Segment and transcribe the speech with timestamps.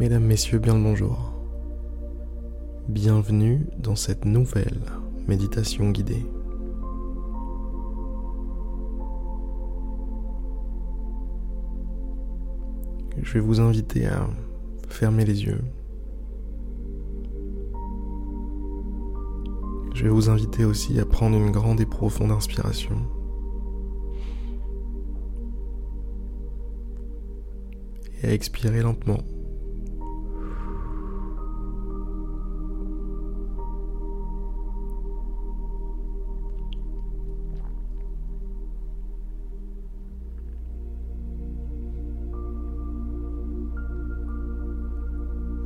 [0.00, 1.34] Mesdames, Messieurs, bien le bonjour.
[2.88, 4.80] Bienvenue dans cette nouvelle
[5.28, 6.24] méditation guidée.
[13.20, 14.26] Je vais vous inviter à
[14.88, 15.60] fermer les yeux.
[19.94, 22.96] Je vais vous inviter aussi à prendre une grande et profonde inspiration.
[28.22, 29.18] Et à expirer lentement.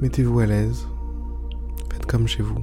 [0.05, 0.87] Mettez-vous à l'aise.
[1.91, 2.61] Faites comme chez vous.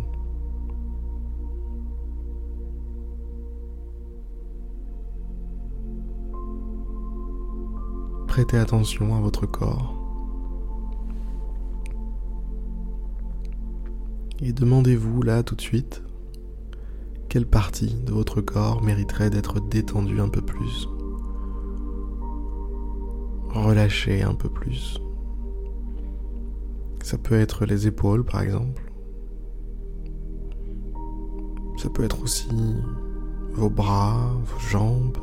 [8.27, 9.98] Prêtez attention à votre corps.
[14.39, 16.03] Et demandez-vous là tout de suite
[17.28, 20.88] quelle partie de votre corps mériterait d'être détendue un peu plus,
[23.50, 25.02] relâchée un peu plus.
[27.03, 28.91] Ça peut être les épaules par exemple.
[31.77, 32.47] Ça peut être aussi
[33.53, 35.17] vos bras, vos jambes,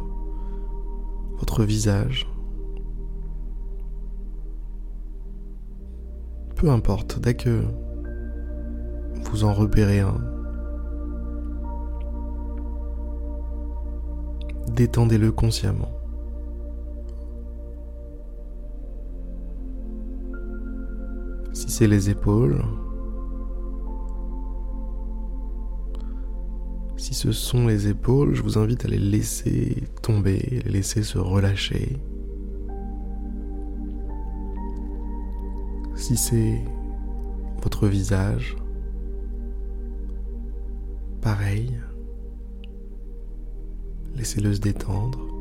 [1.38, 2.28] votre visage.
[6.56, 7.62] Peu importe, dès que
[9.30, 10.20] vous en repérez un,
[14.68, 15.97] détendez-le consciemment.
[21.86, 22.60] Les épaules,
[26.96, 31.18] si ce sont les épaules, je vous invite à les laisser tomber, les laisser se
[31.18, 31.96] relâcher.
[35.94, 36.64] Si c'est
[37.62, 38.56] votre visage,
[41.22, 41.80] pareil,
[44.16, 45.37] laissez-le se détendre.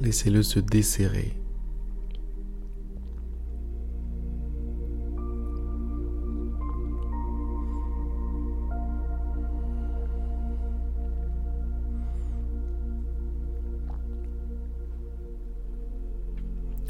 [0.00, 1.34] Laissez-le se desserrer.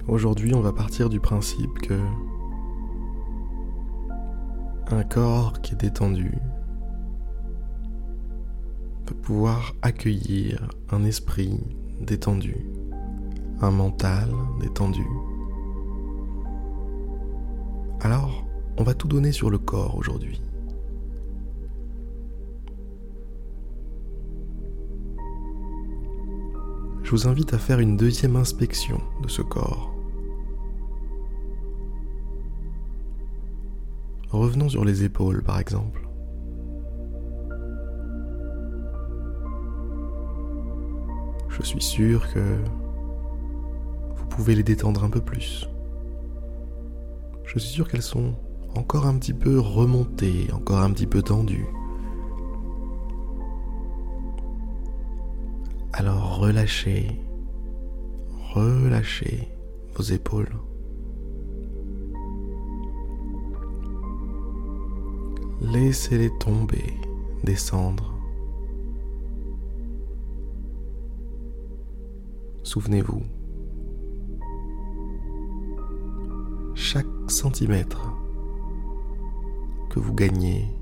[0.07, 1.99] Aujourd'hui, on va partir du principe que
[4.91, 6.33] un corps qui est détendu
[9.07, 11.61] peut pouvoir accueillir un esprit
[12.01, 12.57] détendu
[13.61, 14.29] un mental
[14.61, 15.07] détendu.
[18.01, 18.45] Alors,
[18.77, 20.41] on va tout donner sur le corps aujourd'hui.
[27.03, 29.95] Je vous invite à faire une deuxième inspection de ce corps.
[34.31, 36.07] Revenons sur les épaules par exemple.
[41.49, 42.59] Je suis sûr que
[44.38, 45.69] pouvez les détendre un peu plus.
[47.44, 48.37] Je suis sûr qu'elles sont
[48.76, 51.66] encore un petit peu remontées, encore un petit peu tendues.
[55.93, 57.21] Alors relâchez,
[58.54, 59.49] relâchez
[59.97, 60.55] vos épaules.
[65.60, 66.94] Laissez-les tomber,
[67.43, 68.15] descendre.
[72.62, 73.25] Souvenez-vous,
[76.91, 78.16] chaque centimètre
[79.91, 80.75] que vous gagnez,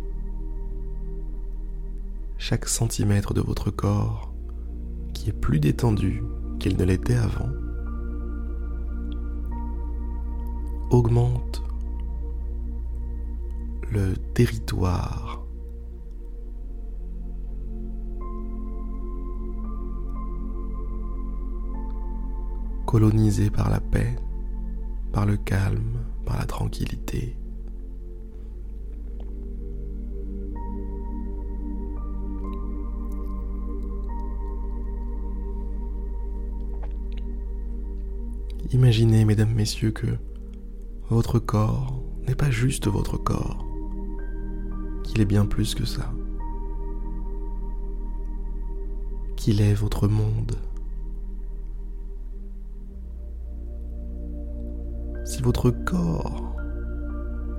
[2.38, 4.32] chaque centimètre de votre corps
[5.14, 6.22] qui est plus détendu
[6.60, 7.50] qu'il ne l'était avant,
[10.92, 11.64] augmente
[13.90, 15.44] le territoire
[22.86, 24.14] colonisé par la paix
[25.16, 27.39] par le calme, par la tranquillité.
[38.74, 40.18] Imaginez, mesdames, messieurs, que
[41.09, 41.98] votre corps
[42.28, 43.65] n'est pas juste votre corps,
[45.03, 46.12] qu'il est bien plus que ça,
[49.36, 50.57] qu'il est votre monde,
[55.47, 56.57] votre corps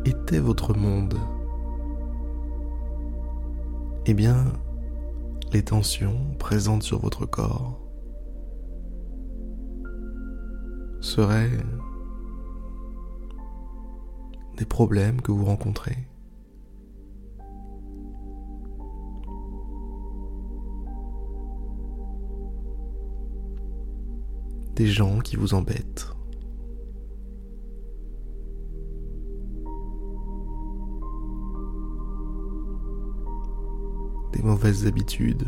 [0.03, 1.15] était votre monde,
[4.05, 4.43] eh bien,
[5.53, 7.79] les tensions présentes sur votre corps
[10.99, 11.63] seraient
[14.57, 16.09] des problèmes que vous rencontrez.
[24.75, 26.16] Des gens qui vous embêtent.
[34.37, 35.47] Des mauvaises habitudes.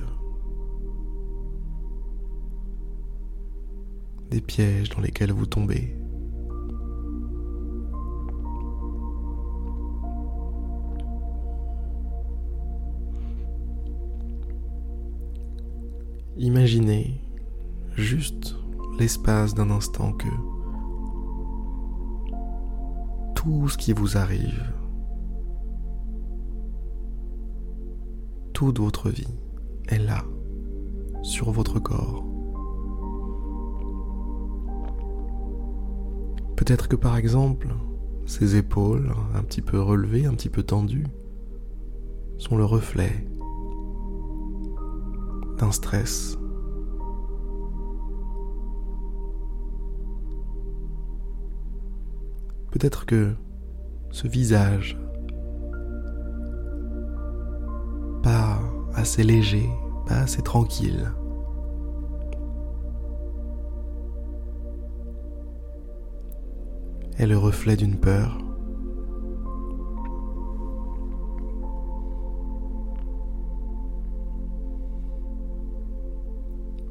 [4.32, 5.96] Des pièges dans lesquels vous tombez.
[16.38, 17.22] Imaginez
[17.96, 18.56] juste
[18.98, 20.28] l'espace d'un instant que
[23.36, 24.79] tout ce qui vous arrive,
[28.60, 29.40] toute votre vie
[29.88, 30.26] est là,
[31.22, 32.26] sur votre corps.
[36.58, 37.70] Peut-être que par exemple,
[38.26, 41.08] ces épaules, un petit peu relevées, un petit peu tendues,
[42.38, 43.26] sont le reflet
[45.58, 46.38] d'un stress.
[52.72, 53.32] Peut-être que
[54.12, 55.00] ce visage,
[59.00, 59.70] assez léger,
[60.08, 61.14] pas assez tranquille,
[67.18, 68.38] est le reflet d'une peur.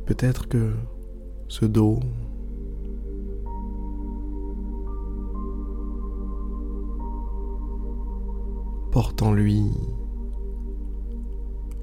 [0.06, 0.72] Peut-être que
[1.48, 2.00] ce dos
[8.90, 9.70] porte en lui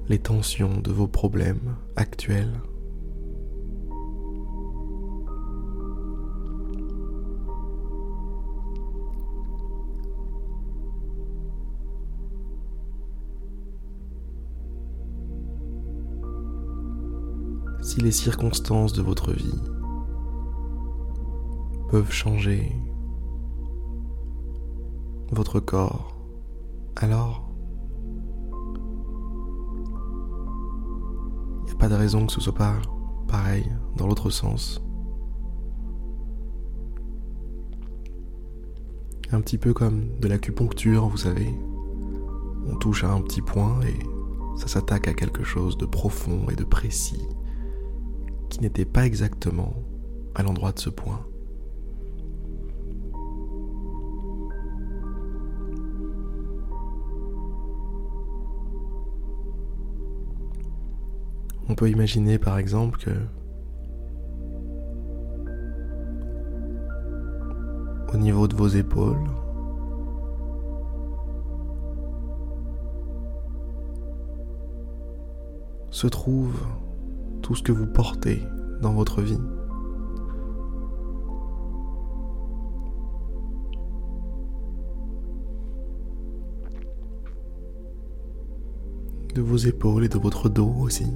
[0.08, 2.60] les tensions de vos problèmes actuels.
[17.82, 19.62] si les circonstances de votre vie
[21.88, 22.72] peuvent changer
[25.30, 26.16] votre corps,
[26.96, 27.45] alors
[31.78, 32.74] pas de raison que ce soit pas
[33.28, 34.82] pareil dans l'autre sens.
[39.32, 41.52] Un petit peu comme de l'acupuncture, vous savez.
[42.66, 43.98] On touche à un petit point et
[44.56, 47.26] ça s'attaque à quelque chose de profond et de précis
[48.48, 49.74] qui n'était pas exactement
[50.34, 51.26] à l'endroit de ce point.
[61.68, 63.10] On peut imaginer par exemple que
[68.14, 69.28] au niveau de vos épaules,
[75.90, 76.54] se trouve
[77.40, 78.42] tout ce que vous portez
[78.82, 79.38] dans votre vie.
[89.34, 91.06] De vos épaules et de votre dos aussi.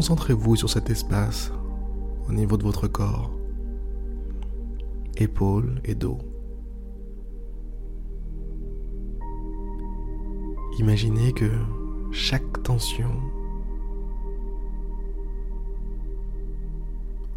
[0.00, 1.52] Concentrez-vous sur cet espace
[2.26, 3.30] au niveau de votre corps.
[5.18, 6.16] Épaules et dos.
[10.78, 11.50] Imaginez que
[12.12, 13.10] chaque tension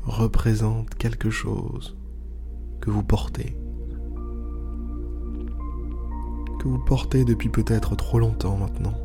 [0.05, 1.97] représente quelque chose
[2.79, 3.57] que vous portez,
[6.59, 8.97] que vous portez depuis peut-être trop longtemps maintenant,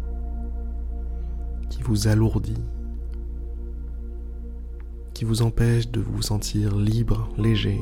[1.71, 2.63] qui vous alourdit,
[5.19, 7.81] qui vous empêche de vous sentir libre, léger,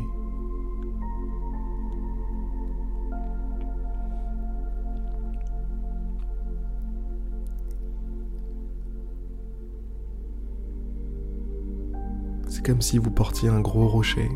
[12.48, 14.30] C'est comme si vous portiez un gros rocher,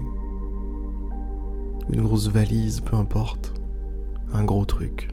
[1.88, 3.54] une grosse valise, peu importe,
[4.35, 5.09] un gros truc.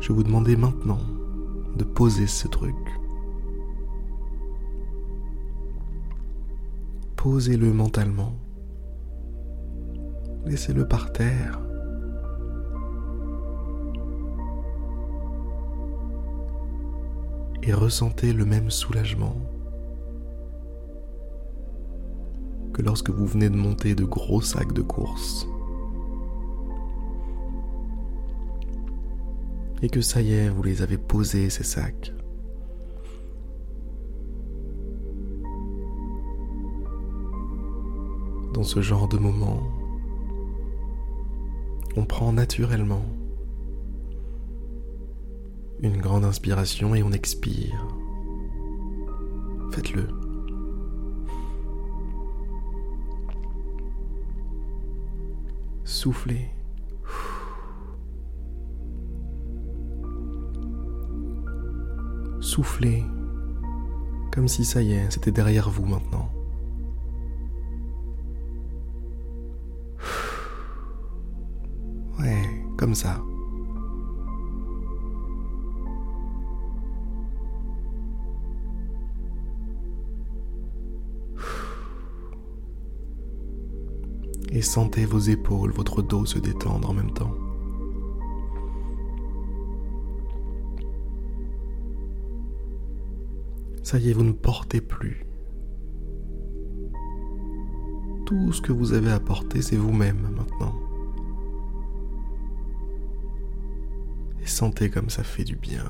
[0.00, 1.13] Je vous demander maintenant
[1.76, 2.74] de poser ce truc.
[7.16, 8.34] Posez-le mentalement.
[10.44, 11.64] Laissez-le par terre.
[17.66, 19.36] et ressentez le même soulagement
[22.74, 25.46] que lorsque vous venez de monter de gros sacs de course.
[29.84, 32.14] et que ça y est, vous les avez posés, ces sacs.
[38.54, 39.60] Dans ce genre de moment,
[41.96, 43.04] on prend naturellement
[45.82, 47.86] une grande inspiration et on expire.
[49.70, 50.08] Faites-le.
[55.84, 56.48] Soufflez.
[62.54, 63.02] Soufflez.
[64.30, 66.30] Comme si ça y est, c'était derrière vous maintenant.
[72.20, 73.20] Ouais, comme ça.
[84.52, 87.34] Et sentez vos épaules, votre dos se détendre en même temps.
[93.84, 95.26] Ça y est, vous ne portez plus.
[98.24, 100.74] Tout ce que vous avez à porter, c'est vous-même maintenant.
[104.40, 105.84] Et sentez comme ça fait du bien.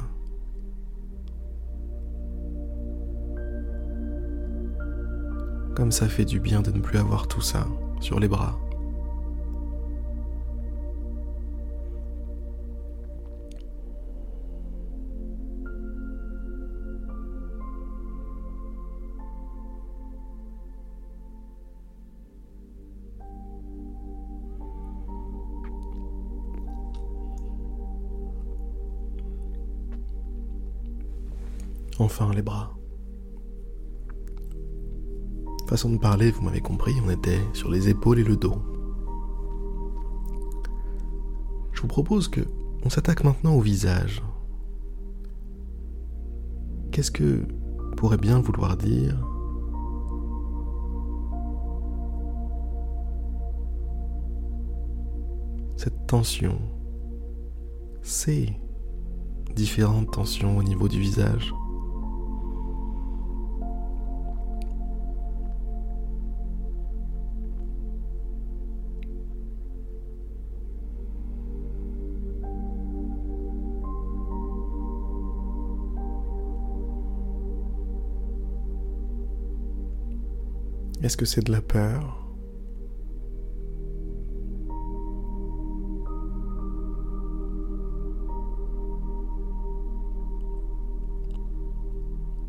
[5.76, 7.64] Comme ça fait du bien de ne plus avoir tout ça
[8.00, 8.58] sur les bras.
[32.04, 32.70] Enfin les bras.
[35.66, 38.56] Façon de parler, vous m'avez compris, on était sur les épaules et le dos.
[41.73, 42.42] Je vous propose que
[42.84, 44.23] on s'attaque maintenant au visage.
[46.92, 47.46] Qu'est-ce que
[47.96, 49.16] pourrait bien vouloir dire
[55.76, 56.58] cette tension,
[58.02, 58.54] ces
[59.56, 61.54] différentes tensions au niveau du visage
[81.04, 82.18] Est-ce que c'est de la peur?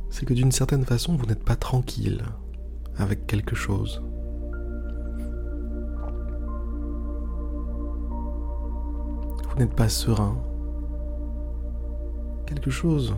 [0.10, 2.24] C'est que d'une certaine façon, vous n'êtes pas tranquille
[2.96, 4.02] avec quelque chose.
[9.50, 10.42] Vous n'êtes pas serein.
[12.46, 13.14] Quelque chose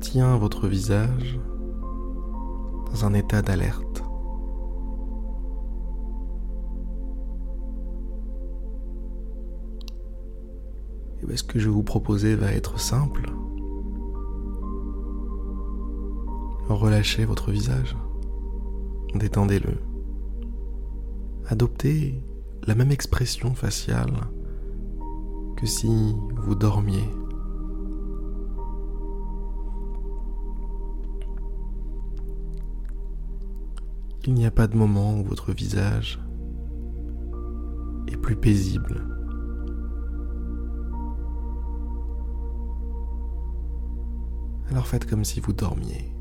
[0.00, 1.40] tient votre visage
[3.02, 4.02] un état d'alerte.
[11.32, 13.32] Et ce que je vais vous proposer va être simple.
[16.68, 17.96] Relâchez votre visage.
[19.14, 19.78] Détendez-le.
[21.46, 22.22] Adoptez
[22.66, 24.12] la même expression faciale
[25.56, 27.08] que si vous dormiez.
[34.24, 36.20] Il n'y a pas de moment où votre visage
[38.06, 39.04] est plus paisible.
[44.70, 46.14] Alors faites comme si vous dormiez.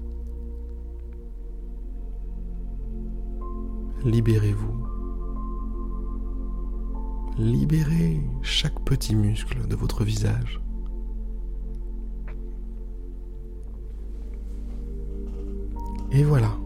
[4.04, 4.88] Libérez-vous.
[7.38, 10.60] Libérez chaque petit muscle de votre visage.
[16.12, 16.61] Et voilà.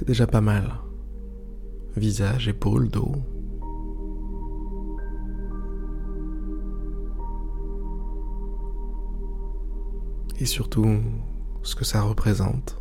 [0.00, 0.64] C'est déjà pas mal.
[1.94, 3.16] Visage, épaules, dos.
[10.38, 10.86] Et surtout,
[11.62, 12.80] ce que ça représente.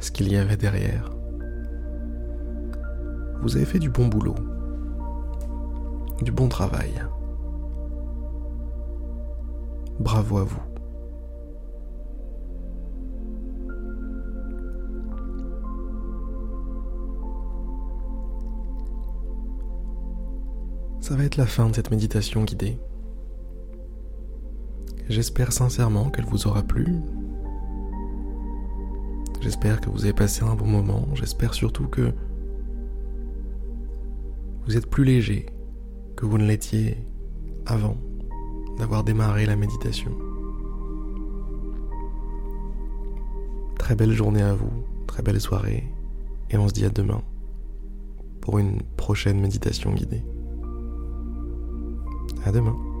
[0.00, 1.12] Ce qu'il y avait derrière.
[3.40, 4.34] Vous avez fait du bon boulot.
[6.22, 6.90] Du bon travail.
[10.00, 10.75] Bravo à vous.
[21.06, 22.80] Ça va être la fin de cette méditation guidée.
[25.08, 26.96] J'espère sincèrement qu'elle vous aura plu.
[29.40, 31.06] J'espère que vous avez passé un bon moment.
[31.14, 32.12] J'espère surtout que
[34.66, 35.46] vous êtes plus léger
[36.16, 36.98] que vous ne l'étiez
[37.66, 37.96] avant.
[38.76, 40.10] d'avoir démarré la méditation.
[43.78, 44.72] Très belle journée à vous,
[45.06, 45.84] très belle soirée,
[46.50, 47.22] et on se dit à demain
[48.40, 50.24] pour une prochaine méditation guidée.
[52.46, 52.95] 答对吗？